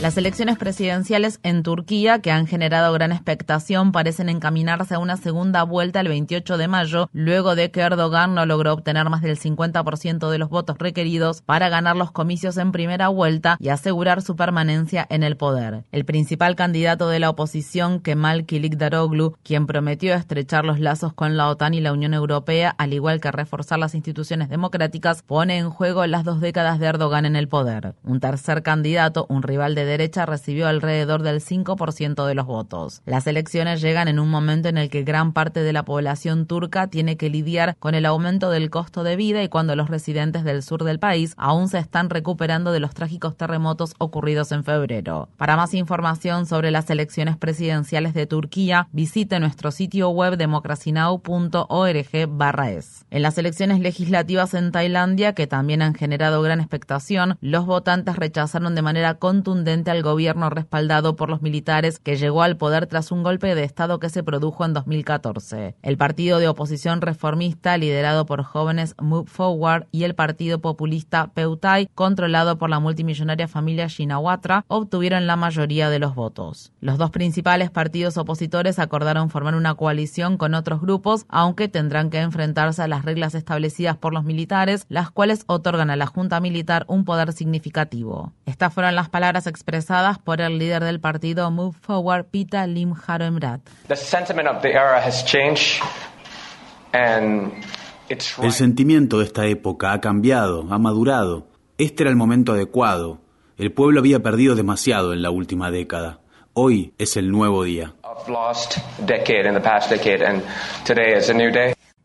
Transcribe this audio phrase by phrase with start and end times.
[0.00, 5.64] Las elecciones presidenciales en Turquía, que han generado gran expectación, parecen encaminarse a una segunda
[5.64, 10.30] vuelta el 28 de mayo, luego de que Erdogan no logró obtener más del 50%
[10.30, 15.04] de los votos requeridos para ganar los comicios en primera vuelta y asegurar su permanencia
[15.10, 15.82] en el poder.
[15.90, 21.48] El principal candidato de la oposición, Kemal Kilicdaroglu, quien prometió estrechar los lazos con la
[21.48, 26.06] OTAN y la Unión Europea, al igual que reforzar las instituciones democráticas, pone en juego
[26.06, 27.96] las dos décadas de Erdogan en el poder.
[28.04, 33.02] Un tercer candidato, un rival de derecha recibió alrededor del 5% de los votos.
[33.04, 36.86] Las elecciones llegan en un momento en el que gran parte de la población turca
[36.86, 40.62] tiene que lidiar con el aumento del costo de vida y cuando los residentes del
[40.62, 45.28] sur del país aún se están recuperando de los trágicos terremotos ocurridos en febrero.
[45.36, 53.06] Para más información sobre las elecciones presidenciales de Turquía, visite nuestro sitio web democracynow.org/es.
[53.10, 58.74] En las elecciones legislativas en Tailandia, que también han generado gran expectación, los votantes rechazaron
[58.74, 63.22] de manera contundente al gobierno respaldado por los militares que llegó al poder tras un
[63.22, 65.76] golpe de Estado que se produjo en 2014.
[65.82, 71.88] El partido de oposición reformista, liderado por jóvenes Move Forward, y el partido populista Peutai,
[71.94, 76.72] controlado por la multimillonaria familia Shinawatra, obtuvieron la mayoría de los votos.
[76.80, 82.20] Los dos principales partidos opositores acordaron formar una coalición con otros grupos, aunque tendrán que
[82.20, 86.84] enfrentarse a las reglas establecidas por los militares, las cuales otorgan a la Junta Militar
[86.88, 88.32] un poder significativo.
[88.46, 89.67] Estas fueron las palabras expresadas
[90.24, 93.60] por el líder del partido Move Forward, Pita Lim Emrat.
[98.42, 101.48] El sentimiento de esta época ha cambiado, ha madurado.
[101.76, 103.20] Este era el momento adecuado.
[103.58, 106.20] El pueblo había perdido demasiado en la última década.
[106.54, 107.94] Hoy es el nuevo día.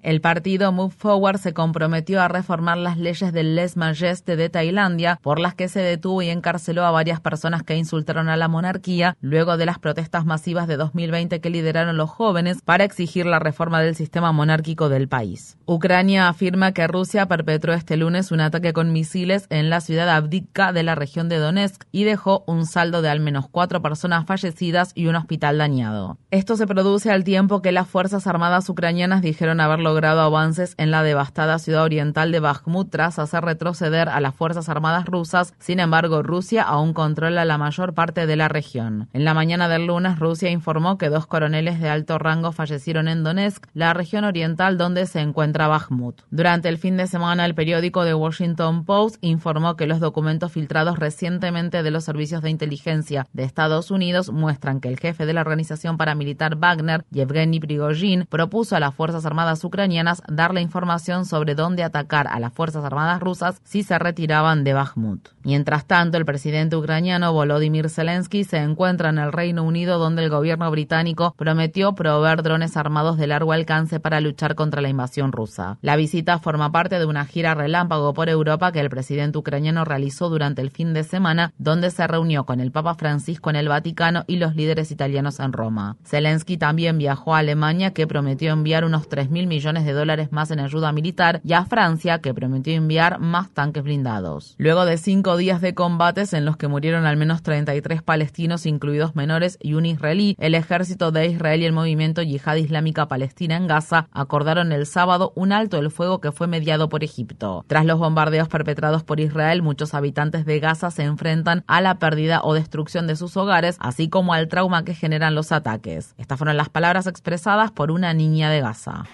[0.04, 5.18] El partido Move Forward se comprometió a reformar las leyes del Les Majesté de Tailandia,
[5.22, 9.16] por las que se detuvo y encarceló a varias personas que insultaron a la monarquía
[9.22, 13.80] luego de las protestas masivas de 2020 que lideraron los jóvenes para exigir la reforma
[13.82, 15.58] del sistema monárquico del país.
[15.66, 20.74] Ucrania afirma que Rusia perpetró este lunes un ataque con misiles en la ciudad Abdivka
[20.74, 24.92] de la región de Donetsk y dejó un saldo de al menos cuatro personas fallecidas
[24.96, 26.18] y un hospital dañado.
[26.30, 30.90] Esto se produce al tiempo que las Fuerzas Armadas ucranianas dijeron haberlo logrado avances en
[30.90, 35.54] la devastada ciudad oriental de Bakhmut tras hacer retroceder a las Fuerzas Armadas rusas.
[35.60, 39.08] Sin embargo, Rusia aún controla la mayor parte de la región.
[39.14, 43.24] En la mañana del lunes, Rusia informó que dos coroneles de alto rango fallecieron en
[43.24, 46.22] Donetsk, la región oriental donde se encuentra Bakhmut.
[46.32, 50.98] Durante el fin de semana, el periódico The Washington Post informó que los documentos filtrados
[50.98, 55.42] recientemente de los servicios de inteligencia de Estados Unidos muestran que el jefe de la
[55.42, 59.83] organización paramilitar Wagner, Yevgeny Prigozhin, propuso a las Fuerzas Armadas ucranianas
[60.28, 64.74] dar la información sobre dónde atacar a las Fuerzas Armadas rusas si se retiraban de
[64.74, 65.30] Bakhmut.
[65.44, 70.30] Mientras tanto, el presidente ucraniano Volodymyr Zelensky se encuentra en el Reino Unido donde el
[70.30, 75.78] gobierno británico prometió proveer drones armados de largo alcance para luchar contra la invasión rusa.
[75.82, 80.30] La visita forma parte de una gira relámpago por Europa que el presidente ucraniano realizó
[80.30, 84.24] durante el fin de semana, donde se reunió con el Papa Francisco en el Vaticano
[84.28, 85.98] y los líderes italianos en Roma.
[86.06, 90.60] Zelensky también viajó a Alemania, que prometió enviar unos 3.000 millones de dólares más en
[90.60, 94.56] ayuda militar y a Francia, que prometió enviar más tanques blindados.
[94.58, 99.16] Luego de cinco días de combates en los que murieron al menos 33 palestinos, incluidos
[99.16, 103.68] menores, y un israelí, el ejército de Israel y el movimiento Yihad Islámica Palestina en
[103.68, 107.66] Gaza acordaron el sábado un alto el fuego que fue mediado por Egipto.
[107.68, 112.42] Tras los bombardeos perpetrados por Israel, muchos habitantes de Gaza se enfrentan a la pérdida
[112.44, 116.14] o destrucción de sus hogares, así como al trauma que generan los ataques.
[116.18, 119.06] Estas fueron las palabras expresadas por una niña de Gaza.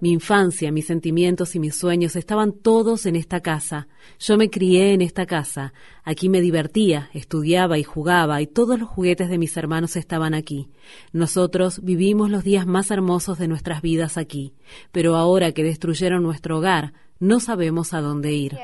[0.00, 3.86] Mi infancia, mis sentimientos y mis sueños estaban todos en esta casa.
[4.18, 5.72] Yo me crié en esta casa.
[6.04, 10.68] Aquí me divertía, estudiaba y jugaba, y todos los juguetes de mis hermanos estaban aquí.
[11.12, 14.52] Nosotros vivimos los días más hermosos de nuestras vidas aquí.
[14.92, 18.58] Pero ahora que destruyeron nuestro hogar, no sabemos a dónde ir.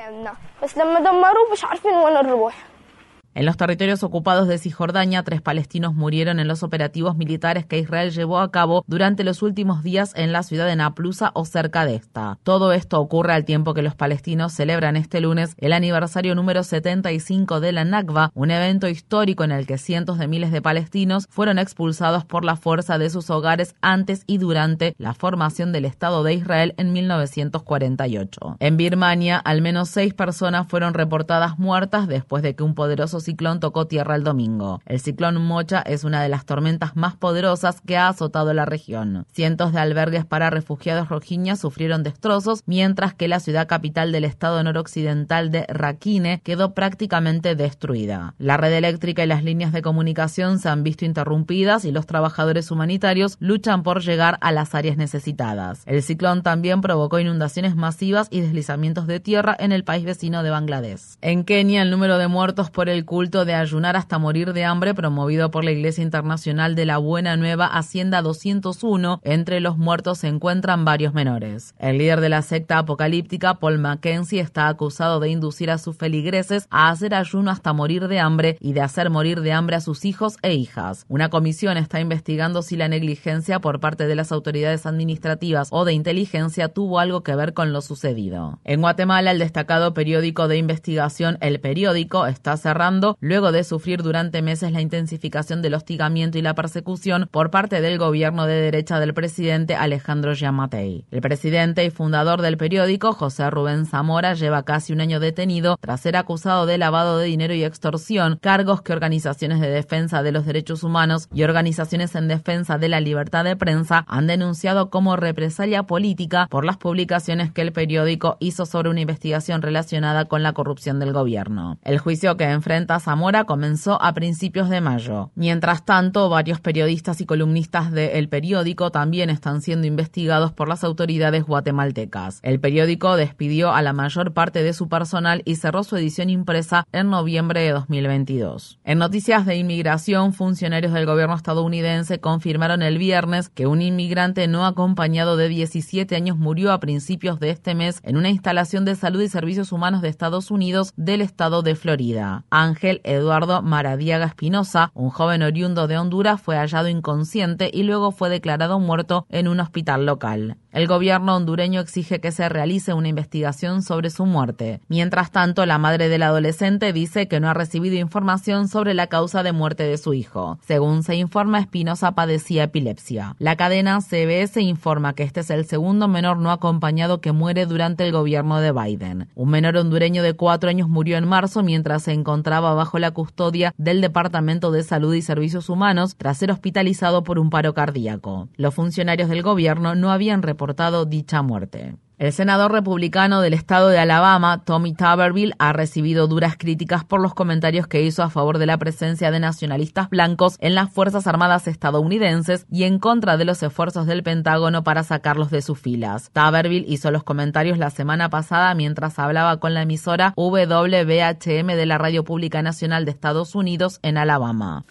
[3.32, 8.11] En los territorios ocupados de Cisjordania, tres palestinos murieron en los operativos militares que Israel
[8.11, 11.94] llevó a cabo durante los últimos días en la ciudad de Naplusa o cerca de
[11.94, 12.41] esta.
[12.43, 17.61] Todo esto ocurre al tiempo que los palestinos celebran este lunes el aniversario número 75
[17.61, 21.61] de la Nakba, un evento histórico en el que cientos de miles de palestinos fueron
[21.61, 26.35] expulsados por la fuerza de sus hogares antes y durante la formación del Estado de
[26.35, 28.56] Israel en 1948.
[28.59, 33.61] En Birmania, al menos seis personas fueron reportadas muertas después de que un poderoso ciclón
[33.61, 34.81] tocó tierra el domingo.
[34.87, 39.26] El ciclón Mocha es una de las tormentas más poderosas que ha azotado la región.
[39.32, 44.62] Cientos de albergues para refugiados rojiñas sufrieron destrozos, mientras que la ciudad capital del estado
[44.62, 48.34] noroccidental de Rakhine quedó prácticamente destruida.
[48.38, 52.70] La red eléctrica y las líneas de comunicación se han visto interrumpidas y los trabajadores
[52.70, 55.82] humanitarios luchan por llegar a las áreas necesitadas.
[55.87, 60.50] El ciclón también provocó inundaciones masivas y deslizamientos de tierra en el país vecino de
[60.50, 61.16] Bangladesh.
[61.20, 64.95] En Kenia, el número de muertos por el culto de ayunar hasta morir de hambre
[64.95, 69.21] promovido por la Iglesia Internacional de la Buena Nueva Hacienda 201.
[69.25, 71.75] Entre los muertos se encuentran varios menores.
[71.81, 76.69] El líder de la secta apocalíptica, Paul Mackenzie, está acusado de inducir a sus feligreses
[76.71, 80.05] a hacer ayuno hasta morir de hambre y de hacer morir de hambre a sus
[80.05, 81.05] hijos e hijas.
[81.09, 85.95] Una comisión está investigando si la negligencia por parte de las autoridades administrativas o de
[85.95, 88.61] inteligencia tuvo algo que ver con lo sucedido.
[88.62, 94.43] En Guatemala, el destacado periódico de investigación El Periódico está cerrando luego de sufrir durante
[94.43, 99.14] meses la intensificación del hostigamiento y la persecución por parte del gobierno de derecha del
[99.14, 101.05] presidente Alejandro Giammattei.
[101.11, 106.00] El presidente y fundador del periódico, José Rubén Zamora, lleva casi un año detenido tras
[106.00, 110.47] ser acusado de lavado de dinero y extorsión, cargos que organizaciones de defensa de los
[110.47, 115.85] derechos humanos y organizaciones en defensa de la libertad de prensa han denunciado como represalia
[115.85, 120.99] política por las publicaciones que el periódico hizo sobre una investigación relacionada con la corrupción
[120.99, 121.79] del gobierno.
[121.82, 125.31] El juicio que enfrenta Zamora comenzó a principios de mayo.
[125.34, 130.82] Mientras tanto, varios periodistas y columnistas de El Periódico también están siendo investigados por las
[130.82, 132.40] autoridades guatemaltecas.
[132.42, 136.87] El periódico despidió a la mayor parte de su personal y cerró su edición impresa
[136.92, 138.78] en noviembre de 2022.
[138.84, 144.64] En noticias de inmigración, funcionarios del gobierno estadounidense confirmaron el viernes que un inmigrante no
[144.64, 149.20] acompañado de 17 años murió a principios de este mes en una instalación de salud
[149.20, 152.44] y servicios humanos de Estados Unidos del estado de Florida.
[152.82, 158.81] Eduardo Maradiaga Espinosa, un joven oriundo de Honduras, fue hallado inconsciente y luego fue declarado
[158.81, 160.56] muerto en un hospital local.
[160.73, 164.81] El gobierno hondureño exige que se realice una investigación sobre su muerte.
[164.88, 169.43] Mientras tanto, la madre del adolescente dice que no ha recibido información sobre la causa
[169.43, 170.59] de muerte de su hijo.
[170.65, 173.35] Según se informa, Espinosa padecía epilepsia.
[173.41, 178.06] La cadena CBS informa que este es el segundo menor no acompañado que muere durante
[178.06, 179.29] el gobierno de Biden.
[179.35, 183.72] Un menor hondureño de cuatro años murió en marzo mientras se encontraba bajo la custodia
[183.76, 188.49] del Departamento de Salud y Servicios Humanos tras ser hospitalizado por un paro cardíaco.
[188.56, 191.96] Los funcionarios del gobierno no habían reportado dicha muerte.
[192.20, 197.32] El senador republicano del estado de Alabama, Tommy Tuberville, ha recibido duras críticas por los
[197.32, 201.67] comentarios que hizo a favor de la presencia de nacionalistas blancos en las Fuerzas Armadas
[201.67, 206.31] estadounidenses y en contra de los esfuerzos del Pentágono para sacarlos de sus filas.
[206.34, 211.96] Tuberville hizo los comentarios la semana pasada mientras hablaba con la emisora WBHM de la
[211.96, 214.85] Radio Pública Nacional de Estados Unidos en Alabama.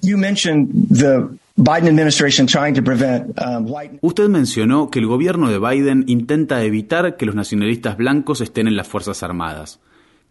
[4.01, 8.75] Usted mencionó que el gobierno de Biden intenta evitar que los nacionalistas blancos estén en
[8.75, 9.82] las Fuerzas Armadas.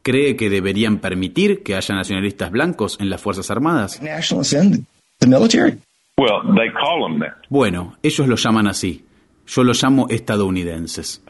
[0.02, 4.00] ¿Cree que deberían permitir que haya nacionalistas blancos en las Fuerzas Armadas?
[7.48, 9.04] Bueno, ellos lo llaman así.
[9.46, 11.22] Yo lo llamo estadounidenses.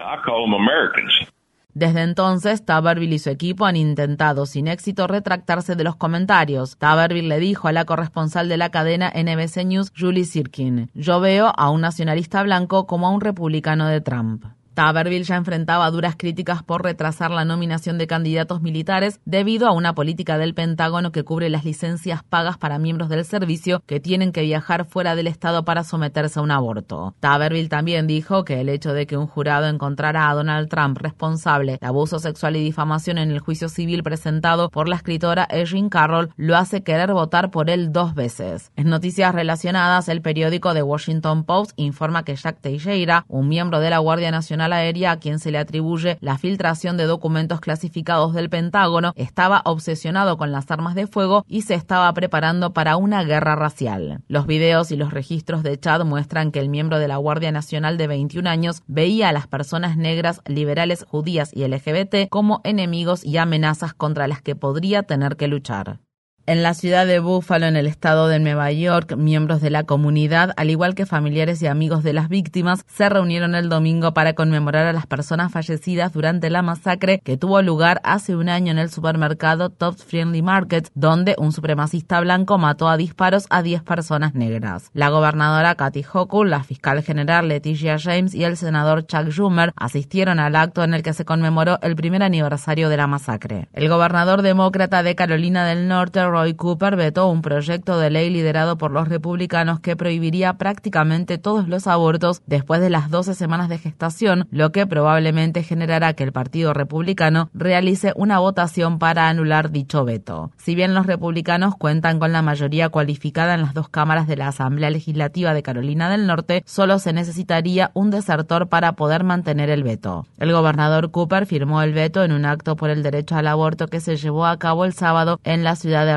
[1.79, 6.77] Desde entonces, Taberville y su equipo han intentado sin éxito retractarse de los comentarios.
[6.77, 11.53] Taberville le dijo a la corresponsal de la cadena NBC News, Julie Sirkin, yo veo
[11.57, 14.45] a un nacionalista blanco como a un republicano de Trump.
[14.79, 19.93] Taberville ya enfrentaba duras críticas por retrasar la nominación de candidatos militares debido a una
[19.93, 24.43] política del Pentágono que cubre las licencias pagas para miembros del servicio que tienen que
[24.43, 27.17] viajar fuera del Estado para someterse a un aborto.
[27.19, 31.79] Taberville también dijo que el hecho de que un jurado encontrara a Donald Trump responsable
[31.81, 36.31] de abuso sexual y difamación en el juicio civil presentado por la escritora Erin Carroll
[36.37, 38.71] lo hace querer votar por él dos veces.
[38.77, 43.91] En noticias relacionadas, el periódico The Washington Post informa que Jack Teixeira, un miembro de
[43.91, 48.51] la Guardia Nacional aérea a quien se le atribuye la filtración de documentos clasificados del
[48.51, 53.57] Pentágono, estaba obsesionado con las armas de fuego y se estaba preparando para una guerra
[53.57, 54.23] racial.
[54.29, 57.99] Los videos y los registros de chat muestran que el miembro de la Guardia Nacional
[57.99, 63.37] de 21 años veía a las personas negras, liberales, judías y LGBT como enemigos y
[63.37, 66.01] amenazas contra las que podría tener que luchar.
[66.49, 70.55] En la ciudad de Buffalo, en el estado de Nueva York, miembros de la comunidad,
[70.57, 74.87] al igual que familiares y amigos de las víctimas, se reunieron el domingo para conmemorar
[74.87, 78.89] a las personas fallecidas durante la masacre que tuvo lugar hace un año en el
[78.89, 84.89] supermercado Tops Friendly Market, donde un supremacista blanco mató a disparos a 10 personas negras.
[84.95, 90.41] La gobernadora Kathy Hochul, la fiscal general Leticia James y el senador Chuck Schumer asistieron
[90.41, 93.69] al acto en el que se conmemoró el primer aniversario de la masacre.
[93.75, 98.79] El gobernador demócrata de Carolina del Norte, Roy Cooper vetó un proyecto de ley liderado
[98.79, 103.79] por los republicanos que prohibiría prácticamente todos los abortos después de las 12 semanas de
[103.79, 110.05] gestación, lo que probablemente generará que el Partido Republicano realice una votación para anular dicho
[110.05, 110.53] veto.
[110.59, 114.47] Si bien los republicanos cuentan con la mayoría cualificada en las dos cámaras de la
[114.47, 119.83] Asamblea Legislativa de Carolina del Norte, solo se necesitaría un desertor para poder mantener el
[119.83, 120.25] veto.
[120.39, 123.99] El gobernador Cooper firmó el veto en un acto por el derecho al aborto que
[123.99, 126.17] se llevó a cabo el sábado en la ciudad de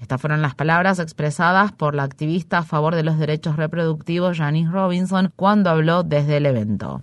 [0.00, 4.70] estas fueron las palabras expresadas por la activista a favor de los derechos reproductivos Janice
[4.70, 7.02] Robinson cuando habló desde el evento.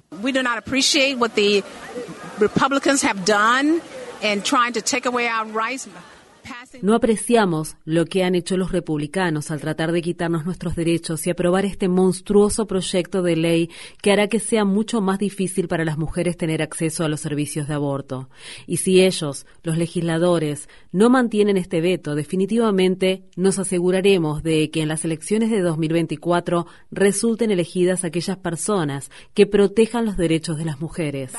[6.82, 11.30] No apreciamos lo que han hecho los republicanos al tratar de quitarnos nuestros derechos y
[11.30, 13.70] aprobar este monstruoso proyecto de ley
[14.02, 17.68] que hará que sea mucho más difícil para las mujeres tener acceso a los servicios
[17.68, 18.30] de aborto.
[18.68, 24.88] Y si ellos, los legisladores, no mantienen este veto, definitivamente nos aseguraremos de que en
[24.90, 31.32] las elecciones de 2024 resulten elegidas aquellas personas que protejan los derechos de las mujeres.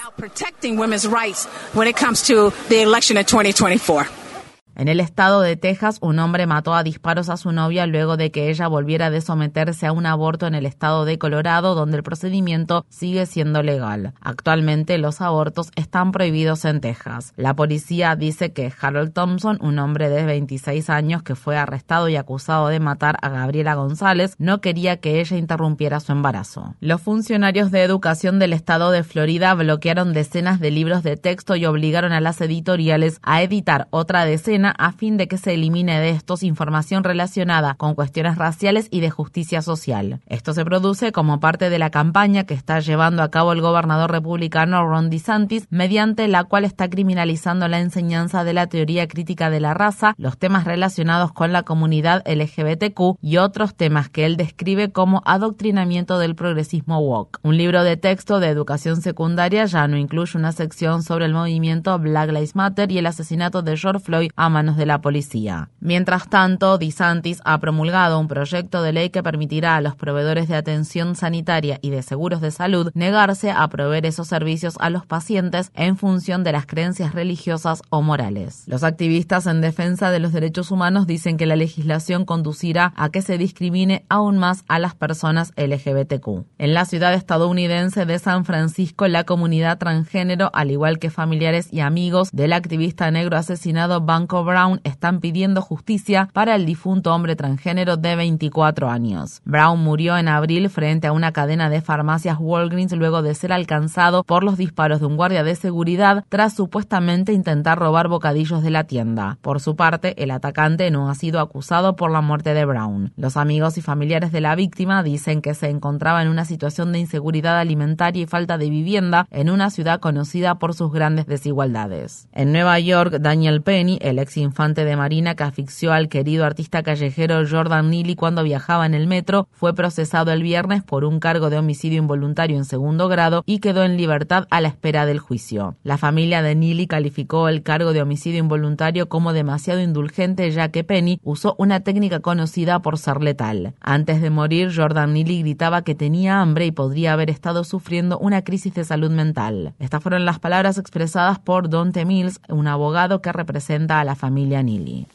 [4.76, 8.32] En el estado de Texas, un hombre mató a disparos a su novia luego de
[8.32, 12.02] que ella volviera de someterse a un aborto en el estado de Colorado, donde el
[12.02, 14.14] procedimiento sigue siendo legal.
[14.20, 17.32] Actualmente los abortos están prohibidos en Texas.
[17.36, 22.16] La policía dice que Harold Thompson, un hombre de 26 años que fue arrestado y
[22.16, 26.74] acusado de matar a Gabriela González, no quería que ella interrumpiera su embarazo.
[26.80, 31.64] Los funcionarios de educación del estado de Florida bloquearon decenas de libros de texto y
[31.64, 36.10] obligaron a las editoriales a editar otra decena a fin de que se elimine de
[36.10, 40.20] estos información relacionada con cuestiones raciales y de justicia social.
[40.26, 44.10] Esto se produce como parte de la campaña que está llevando a cabo el gobernador
[44.10, 49.60] republicano Ron DeSantis, mediante la cual está criminalizando la enseñanza de la teoría crítica de
[49.60, 54.92] la raza, los temas relacionados con la comunidad LGBTQ y otros temas que él describe
[54.92, 57.38] como adoctrinamiento del progresismo woke.
[57.42, 61.98] Un libro de texto de educación secundaria ya no incluye una sección sobre el movimiento
[61.98, 65.68] Black Lives Matter y el asesinato de George Floyd a manos de la policía.
[65.80, 70.54] Mientras tanto, DeSantis ha promulgado un proyecto de ley que permitirá a los proveedores de
[70.54, 75.70] atención sanitaria y de seguros de salud negarse a proveer esos servicios a los pacientes
[75.74, 78.62] en función de las creencias religiosas o morales.
[78.66, 83.20] Los activistas en defensa de los derechos humanos dicen que la legislación conducirá a que
[83.20, 86.46] se discrimine aún más a las personas LGBTQ.
[86.58, 91.80] En la ciudad estadounidense de San Francisco, la comunidad transgénero, al igual que familiares y
[91.80, 97.96] amigos del activista negro asesinado Banco Brown están pidiendo justicia para el difunto hombre transgénero
[97.96, 99.40] de 24 años.
[99.44, 104.22] Brown murió en abril frente a una cadena de farmacias Walgreens luego de ser alcanzado
[104.24, 108.84] por los disparos de un guardia de seguridad tras supuestamente intentar robar bocadillos de la
[108.84, 109.38] tienda.
[109.40, 113.12] Por su parte, el atacante no ha sido acusado por la muerte de Brown.
[113.16, 116.98] Los amigos y familiares de la víctima dicen que se encontraba en una situación de
[116.98, 122.28] inseguridad alimentaria y falta de vivienda en una ciudad conocida por sus grandes desigualdades.
[122.32, 126.82] En Nueva York, Daniel Penny, el ex infante de Marina que asfixió al querido artista
[126.82, 131.50] callejero Jordan Neely cuando viajaba en el metro, fue procesado el viernes por un cargo
[131.50, 135.76] de homicidio involuntario en segundo grado y quedó en libertad a la espera del juicio.
[135.82, 140.84] La familia de Neely calificó el cargo de homicidio involuntario como demasiado indulgente ya que
[140.84, 143.74] Penny usó una técnica conocida por ser letal.
[143.80, 148.42] Antes de morir, Jordan Neely gritaba que tenía hambre y podría haber estado sufriendo una
[148.42, 149.74] crisis de salud mental.
[149.78, 154.23] Estas fueron las palabras expresadas por Dante Mills, un abogado que representa a la familia
[154.30, 155.06] Neely.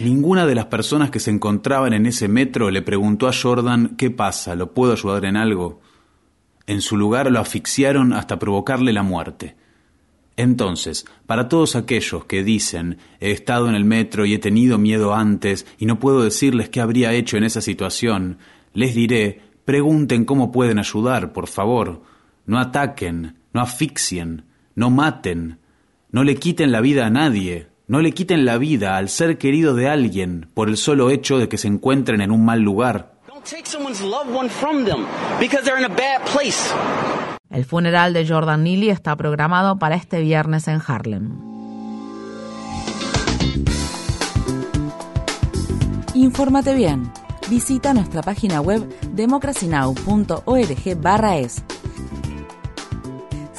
[0.00, 4.10] Ninguna de las personas que se encontraban en ese metro le preguntó a Jordan qué
[4.10, 5.80] pasa, ¿lo puedo ayudar en algo?
[6.66, 9.56] En su lugar lo asfixiaron hasta provocarle la muerte.
[10.36, 15.14] Entonces, para todos aquellos que dicen, he estado en el metro y he tenido miedo
[15.14, 18.38] antes y no puedo decirles qué habría hecho en esa situación,
[18.72, 22.02] les diré, pregunten cómo pueden ayudar, por favor.
[22.50, 25.60] No ataquen, no asfixien, no maten,
[26.10, 29.76] no le quiten la vida a nadie, no le quiten la vida al ser querido
[29.76, 33.20] de alguien por el solo hecho de que se encuentren en un mal lugar.
[37.50, 41.38] El funeral de Jordan Neely está programado para este viernes en Harlem.
[46.14, 47.12] Infórmate bien.
[47.48, 51.79] Visita nuestra página web democracynow.org/es.